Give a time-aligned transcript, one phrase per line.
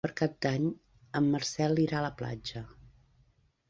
[0.05, 0.65] Per Cap d'Any
[1.21, 2.67] en Marcel irà a la platja.